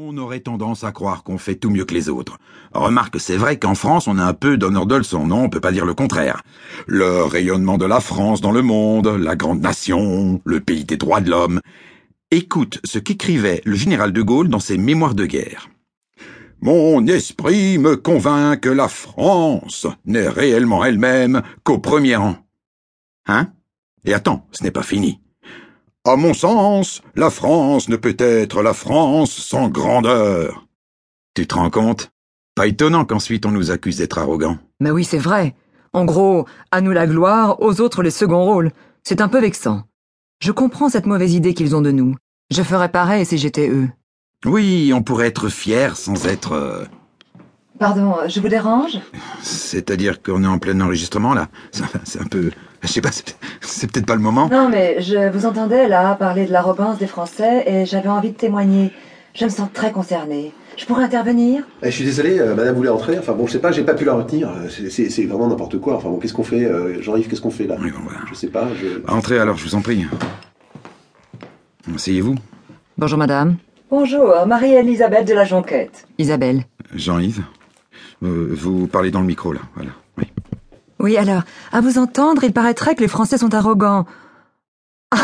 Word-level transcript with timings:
On 0.00 0.16
aurait 0.16 0.38
tendance 0.38 0.84
à 0.84 0.92
croire 0.92 1.24
qu'on 1.24 1.38
fait 1.38 1.56
tout 1.56 1.70
mieux 1.70 1.84
que 1.84 1.92
les 1.92 2.08
autres. 2.08 2.38
Remarque, 2.72 3.18
c'est 3.18 3.36
vrai 3.36 3.58
qu'en 3.58 3.74
France, 3.74 4.06
on 4.06 4.16
a 4.16 4.24
un 4.24 4.32
peu 4.32 4.56
d'honneur 4.56 4.86
de 4.86 4.94
leçon, 4.94 5.26
non? 5.26 5.42
On 5.42 5.48
peut 5.48 5.58
pas 5.58 5.72
dire 5.72 5.84
le 5.84 5.94
contraire. 5.94 6.44
Le 6.86 7.24
rayonnement 7.24 7.78
de 7.78 7.84
la 7.84 7.98
France 7.98 8.40
dans 8.40 8.52
le 8.52 8.62
monde, 8.62 9.08
la 9.08 9.34
grande 9.34 9.60
nation, 9.60 10.40
le 10.44 10.60
pays 10.60 10.84
des 10.84 10.98
droits 10.98 11.20
de 11.20 11.30
l'homme. 11.30 11.60
Écoute 12.30 12.78
ce 12.84 13.00
qu'écrivait 13.00 13.60
le 13.64 13.74
général 13.74 14.12
de 14.12 14.22
Gaulle 14.22 14.48
dans 14.48 14.60
ses 14.60 14.78
mémoires 14.78 15.16
de 15.16 15.26
guerre. 15.26 15.68
Mon 16.60 17.04
esprit 17.08 17.78
me 17.78 17.96
convainc 17.96 18.60
que 18.60 18.68
la 18.68 18.86
France 18.86 19.88
n'est 20.04 20.28
réellement 20.28 20.84
elle-même 20.84 21.42
qu'au 21.64 21.80
premier 21.80 22.14
rang. 22.14 22.36
Hein? 23.26 23.48
Et 24.04 24.14
attends, 24.14 24.46
ce 24.52 24.62
n'est 24.62 24.70
pas 24.70 24.84
fini. 24.84 25.18
À 26.04 26.16
mon 26.16 26.32
sens, 26.32 27.02
la 27.16 27.30
France 27.30 27.88
ne 27.88 27.96
peut 27.96 28.16
être 28.18 28.62
la 28.62 28.72
France 28.72 29.32
sans 29.32 29.68
grandeur. 29.68 30.66
Tu 31.34 31.46
te 31.46 31.54
rends 31.54 31.70
compte? 31.70 32.10
Pas 32.54 32.66
étonnant 32.66 33.04
qu'ensuite 33.04 33.46
on 33.46 33.50
nous 33.50 33.70
accuse 33.70 33.98
d'être 33.98 34.18
arrogants. 34.18 34.58
Mais 34.80 34.90
oui, 34.90 35.04
c'est 35.04 35.18
vrai. 35.18 35.54
En 35.92 36.04
gros, 36.04 36.46
à 36.70 36.80
nous 36.80 36.92
la 36.92 37.06
gloire, 37.06 37.60
aux 37.60 37.80
autres 37.80 38.02
les 38.02 38.10
seconds 38.10 38.44
rôles. 38.44 38.72
C'est 39.04 39.20
un 39.20 39.28
peu 39.28 39.40
vexant. 39.40 39.84
Je 40.40 40.52
comprends 40.52 40.88
cette 40.88 41.06
mauvaise 41.06 41.34
idée 41.34 41.54
qu'ils 41.54 41.76
ont 41.76 41.82
de 41.82 41.90
nous. 41.90 42.14
Je 42.50 42.62
ferais 42.62 42.90
pareil 42.90 43.26
si 43.26 43.38
j'étais 43.38 43.68
eux. 43.68 43.88
Oui, 44.44 44.92
on 44.94 45.02
pourrait 45.02 45.26
être 45.28 45.48
fier 45.48 45.96
sans 45.96 46.26
être... 46.26 46.88
euh, 47.78 47.84
Pardon, 47.84 48.16
je 48.26 48.40
vous 48.40 48.48
dérange 48.48 48.98
C'est-à-dire 49.42 50.22
qu'on 50.22 50.42
est 50.44 50.48
en 50.48 50.58
plein 50.58 50.80
enregistrement 50.80 51.34
là. 51.34 51.48
C'est 52.04 52.20
un 52.20 52.26
peu... 52.26 52.50
Je 52.82 52.88
sais 52.88 53.00
pas, 53.00 53.10
c'est 53.60 53.90
peut-être 53.90 54.06
pas 54.06 54.14
le 54.14 54.20
moment. 54.20 54.48
Non, 54.48 54.68
mais 54.68 55.00
je 55.02 55.30
vous 55.30 55.46
entendais 55.46 55.88
là 55.88 56.14
parler 56.14 56.46
de 56.46 56.52
l'arrogance 56.52 56.98
des 56.98 57.08
Français 57.08 57.64
et 57.66 57.86
j'avais 57.86 58.08
envie 58.08 58.30
de 58.30 58.36
témoigner. 58.36 58.92
Je 59.34 59.44
me 59.44 59.50
sens 59.50 59.68
très 59.72 59.90
concernée. 59.92 60.52
Je 60.76 60.84
pourrais 60.86 61.02
intervenir? 61.02 61.64
Eh, 61.82 61.90
je 61.90 61.96
suis 61.96 62.04
désolé, 62.04 62.38
euh, 62.38 62.54
madame 62.54 62.76
voulait 62.76 62.88
entrer. 62.88 63.18
Enfin 63.18 63.32
bon, 63.32 63.48
je 63.48 63.52
sais 63.52 63.58
pas, 63.58 63.72
j'ai 63.72 63.82
pas 63.82 63.94
pu 63.94 64.04
la 64.04 64.14
retenir. 64.14 64.48
Euh, 64.48 64.68
c'est- 64.68 65.26
vraiment 65.26 65.48
n'importe 65.48 65.78
quoi. 65.80 65.96
Enfin 65.96 66.08
bon, 66.08 66.18
qu'est-ce 66.18 66.34
qu'on 66.34 66.44
fait 66.44 66.64
euh, 66.64 67.02
Jean-Yves, 67.02 67.26
qu'est-ce 67.28 67.40
qu'on 67.40 67.50
fait 67.50 67.66
là? 67.66 67.76
Oui, 67.80 67.90
bon, 67.90 67.98
voilà. 68.04 68.20
Je 68.30 68.34
sais 68.36 68.46
pas, 68.46 68.68
je... 68.80 69.00
Entrez 69.12 69.38
alors, 69.40 69.56
je 69.56 69.64
vous 69.64 69.74
en 69.74 69.80
prie. 69.80 70.06
Asseyez-vous. 71.92 72.36
Bonjour 72.96 73.18
madame. 73.18 73.56
Bonjour, 73.90 74.46
Marie-Elisabeth 74.46 75.26
de 75.26 75.34
la 75.34 75.44
Jonquette. 75.44 76.06
Isabelle. 76.18 76.62
Jean-Yves. 76.94 77.42
Euh, 78.22 78.54
vous 78.56 78.86
parlez 78.86 79.10
dans 79.10 79.20
le 79.20 79.26
micro 79.26 79.52
là, 79.52 79.60
voilà. 79.74 79.90
Oui. 80.16 80.24
Oui, 81.00 81.16
alors, 81.16 81.42
à 81.72 81.80
vous 81.80 81.98
entendre, 81.98 82.42
il 82.42 82.52
paraîtrait 82.52 82.96
que 82.96 83.00
les 83.00 83.08
Français 83.08 83.38
sont 83.38 83.54
arrogants. 83.54 84.04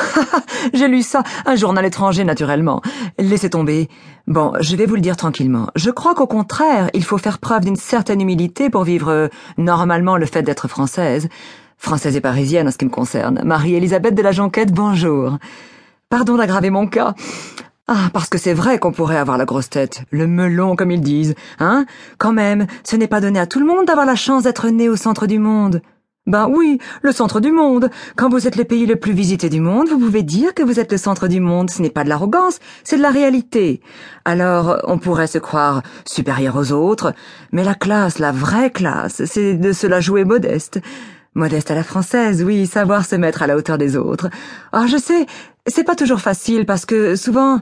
J'ai 0.72 0.88
lu 0.88 1.02
ça, 1.02 1.22
un 1.46 1.56
journal 1.56 1.84
étranger 1.84 2.24
naturellement. 2.24 2.80
Laissez 3.18 3.50
tomber. 3.50 3.88
Bon, 4.26 4.52
je 4.60 4.76
vais 4.76 4.86
vous 4.86 4.94
le 4.94 5.00
dire 5.00 5.16
tranquillement. 5.16 5.68
Je 5.74 5.90
crois 5.90 6.14
qu'au 6.14 6.26
contraire, 6.26 6.90
il 6.94 7.04
faut 7.04 7.18
faire 7.18 7.38
preuve 7.38 7.64
d'une 7.64 7.76
certaine 7.76 8.20
humilité 8.20 8.70
pour 8.70 8.84
vivre 8.84 9.10
euh, 9.10 9.28
normalement 9.58 10.16
le 10.16 10.26
fait 10.26 10.42
d'être 10.42 10.68
française. 10.68 11.28
Française 11.76 12.16
et 12.16 12.20
parisienne 12.20 12.68
en 12.68 12.70
ce 12.70 12.78
qui 12.78 12.86
me 12.86 12.90
concerne. 12.90 13.42
Marie-Elisabeth 13.44 14.14
de 14.14 14.22
la 14.22 14.32
Jonquette, 14.32 14.72
bonjour. 14.72 15.38
Pardon 16.08 16.36
d'aggraver 16.36 16.70
mon 16.70 16.86
cas. 16.86 17.14
Ah, 17.86 18.08
parce 18.14 18.30
que 18.30 18.38
c'est 18.38 18.54
vrai 18.54 18.78
qu'on 18.78 18.92
pourrait 18.92 19.18
avoir 19.18 19.36
la 19.36 19.44
grosse 19.44 19.68
tête, 19.68 20.04
le 20.10 20.26
melon 20.26 20.74
comme 20.74 20.90
ils 20.90 21.02
disent, 21.02 21.34
hein? 21.58 21.84
Quand 22.16 22.32
même, 22.32 22.66
ce 22.82 22.96
n'est 22.96 23.08
pas 23.08 23.20
donné 23.20 23.38
à 23.38 23.46
tout 23.46 23.60
le 23.60 23.66
monde 23.66 23.84
d'avoir 23.84 24.06
la 24.06 24.16
chance 24.16 24.44
d'être 24.44 24.68
né 24.70 24.88
au 24.88 24.96
centre 24.96 25.26
du 25.26 25.38
monde. 25.38 25.82
Ben 26.26 26.48
oui, 26.48 26.78
le 27.02 27.12
centre 27.12 27.40
du 27.40 27.52
monde. 27.52 27.90
Quand 28.16 28.30
vous 28.30 28.46
êtes 28.46 28.56
le 28.56 28.64
pays 28.64 28.86
le 28.86 28.96
plus 28.96 29.12
visité 29.12 29.50
du 29.50 29.60
monde, 29.60 29.90
vous 29.90 29.98
pouvez 29.98 30.22
dire 30.22 30.54
que 30.54 30.62
vous 30.62 30.80
êtes 30.80 30.92
le 30.92 30.96
centre 30.96 31.28
du 31.28 31.40
monde. 31.40 31.68
Ce 31.68 31.82
n'est 31.82 31.90
pas 31.90 32.04
de 32.04 32.08
l'arrogance, 32.08 32.58
c'est 32.84 32.96
de 32.96 33.02
la 33.02 33.10
réalité. 33.10 33.82
Alors, 34.24 34.78
on 34.84 34.96
pourrait 34.96 35.26
se 35.26 35.36
croire 35.36 35.82
supérieur 36.06 36.56
aux 36.56 36.72
autres, 36.72 37.12
mais 37.52 37.64
la 37.64 37.74
classe, 37.74 38.18
la 38.18 38.32
vraie 38.32 38.70
classe, 38.70 39.26
c'est 39.26 39.56
de 39.56 39.72
se 39.72 39.86
la 39.86 40.00
jouer 40.00 40.24
modeste. 40.24 40.80
Modeste 41.34 41.70
à 41.70 41.74
la 41.74 41.82
française, 41.82 42.42
oui, 42.42 42.66
savoir 42.66 43.04
se 43.04 43.16
mettre 43.16 43.42
à 43.42 43.46
la 43.46 43.56
hauteur 43.56 43.76
des 43.76 43.96
autres. 43.96 44.30
Ah, 44.72 44.86
je 44.86 44.96
sais, 44.96 45.26
c'est 45.66 45.84
pas 45.84 45.94
toujours 45.94 46.20
facile 46.20 46.66
parce 46.66 46.86
que 46.86 47.16
souvent, 47.16 47.60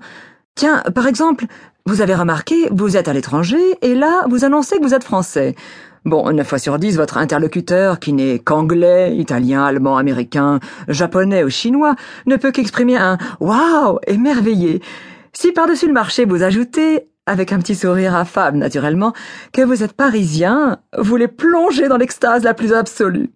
tiens, 0.54 0.82
par 0.94 1.06
exemple, 1.06 1.46
vous 1.86 2.00
avez 2.00 2.14
remarqué, 2.14 2.68
vous 2.70 2.96
êtes 2.96 3.08
à 3.08 3.12
l'étranger 3.12 3.60
et 3.82 3.94
là, 3.94 4.24
vous 4.28 4.44
annoncez 4.44 4.78
que 4.78 4.82
vous 4.82 4.94
êtes 4.94 5.04
français. 5.04 5.54
Bon, 6.04 6.32
neuf 6.32 6.48
fois 6.48 6.58
sur 6.58 6.78
dix, 6.80 6.96
votre 6.96 7.16
interlocuteur, 7.16 8.00
qui 8.00 8.12
n'est 8.12 8.40
qu'anglais, 8.40 9.16
italien, 9.16 9.64
allemand, 9.64 9.96
américain, 9.96 10.58
japonais 10.88 11.44
ou 11.44 11.50
chinois, 11.50 11.94
ne 12.26 12.36
peut 12.36 12.50
qu'exprimer 12.50 12.96
un 12.96 13.18
waouh 13.38 14.00
émerveillé. 14.08 14.82
Si 15.32 15.52
par-dessus 15.52 15.86
le 15.86 15.92
marché 15.92 16.24
vous 16.24 16.42
ajoutez, 16.42 17.06
avec 17.26 17.52
un 17.52 17.58
petit 17.60 17.76
sourire 17.76 18.16
affable 18.16 18.58
naturellement, 18.58 19.12
que 19.52 19.62
vous 19.62 19.84
êtes 19.84 19.92
parisien, 19.92 20.78
vous 20.98 21.16
les 21.16 21.28
plongez 21.28 21.86
dans 21.86 21.98
l'extase 21.98 22.42
la 22.42 22.52
plus 22.52 22.72
absolue. 22.72 23.30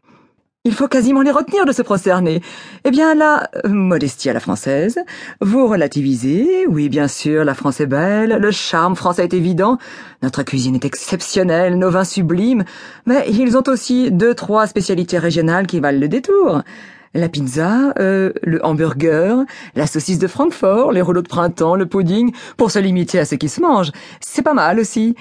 Il 0.66 0.74
faut 0.74 0.88
quasiment 0.88 1.22
les 1.22 1.30
retenir 1.30 1.64
de 1.64 1.70
se 1.70 1.80
prosterner. 1.80 2.42
Eh 2.84 2.90
bien 2.90 3.14
là, 3.14 3.48
euh, 3.64 3.68
modestie 3.68 4.28
à 4.30 4.32
la 4.32 4.40
française, 4.40 4.98
vous 5.40 5.68
relativisez, 5.68 6.66
oui 6.66 6.88
bien 6.88 7.06
sûr, 7.06 7.44
la 7.44 7.54
France 7.54 7.80
est 7.80 7.86
belle, 7.86 8.38
le 8.40 8.50
charme 8.50 8.96
français 8.96 9.22
est 9.22 9.32
évident, 9.32 9.78
notre 10.24 10.42
cuisine 10.42 10.74
est 10.74 10.84
exceptionnelle, 10.84 11.78
nos 11.78 11.90
vins 11.90 12.02
sublimes, 12.02 12.64
mais 13.06 13.26
ils 13.30 13.56
ont 13.56 13.62
aussi 13.68 14.10
deux, 14.10 14.34
trois 14.34 14.66
spécialités 14.66 15.18
régionales 15.18 15.68
qui 15.68 15.78
valent 15.78 16.00
le 16.00 16.08
détour. 16.08 16.62
La 17.14 17.28
pizza, 17.28 17.94
euh, 18.00 18.32
le 18.42 18.58
hamburger, 18.66 19.44
la 19.76 19.86
saucisse 19.86 20.18
de 20.18 20.26
Francfort, 20.26 20.90
les 20.90 21.00
rouleaux 21.00 21.22
de 21.22 21.28
printemps, 21.28 21.76
le 21.76 21.86
pudding, 21.86 22.32
pour 22.56 22.72
se 22.72 22.80
limiter 22.80 23.20
à 23.20 23.24
ce 23.24 23.36
qui 23.36 23.48
se 23.48 23.60
mange. 23.60 23.92
C'est 24.18 24.42
pas 24.42 24.52
mal 24.52 24.80
aussi. 24.80 25.14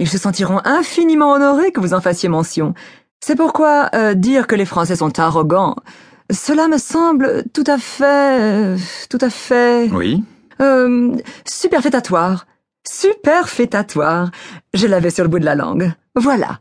Ils 0.00 0.08
se 0.08 0.18
sentiront 0.18 0.60
infiniment 0.64 1.34
honorés 1.34 1.70
que 1.70 1.78
vous 1.78 1.94
en 1.94 2.00
fassiez 2.00 2.28
mention. 2.28 2.74
C'est 3.20 3.36
pourquoi 3.36 3.90
euh, 3.94 4.14
dire 4.14 4.46
que 4.46 4.54
les 4.54 4.64
Français 4.64 4.96
sont 4.96 5.18
arrogants, 5.18 5.76
cela 6.30 6.68
me 6.68 6.78
semble 6.78 7.44
tout 7.52 7.64
à 7.66 7.78
fait, 7.78 8.40
euh, 8.40 8.78
tout 9.10 9.18
à 9.20 9.30
fait, 9.30 9.88
Oui. 9.92 10.22
euh, 10.60 11.16
superfétatoire, 11.46 12.46
superfétatoire. 12.88 14.30
Je 14.74 14.86
l'avais 14.86 15.10
sur 15.10 15.24
le 15.24 15.30
bout 15.30 15.38
de 15.40 15.44
la 15.44 15.54
langue. 15.54 15.92
Voilà, 16.14 16.58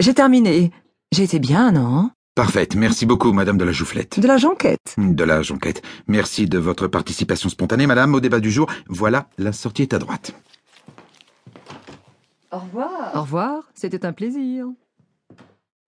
j'ai 0.00 0.14
terminé. 0.14 0.70
J'ai 1.12 1.22
été 1.24 1.38
bien, 1.38 1.72
non? 1.72 2.10
Parfaite. 2.34 2.74
Merci 2.74 3.06
beaucoup, 3.06 3.32
Madame 3.32 3.56
de 3.56 3.64
la 3.64 3.72
Joufflette. 3.72 4.20
De 4.20 4.26
la 4.26 4.36
jonquette. 4.36 4.94
De 4.98 5.24
la 5.24 5.40
Jonquette. 5.40 5.82
Merci 6.08 6.46
de 6.46 6.58
votre 6.58 6.86
participation 6.86 7.48
spontanée, 7.48 7.86
Madame, 7.86 8.14
au 8.14 8.20
débat 8.20 8.40
du 8.40 8.50
jour. 8.50 8.68
Voilà, 8.88 9.28
la 9.38 9.52
sortie 9.52 9.82
est 9.82 9.94
à 9.94 9.98
droite. 9.98 10.32
Au 12.52 12.58
revoir. 12.58 13.12
Au 13.14 13.20
revoir, 13.22 13.62
c'était 13.74 14.04
un 14.04 14.12
plaisir. 14.12 14.66